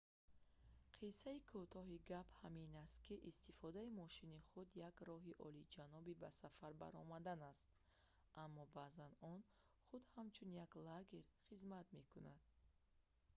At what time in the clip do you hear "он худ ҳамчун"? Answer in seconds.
9.33-10.49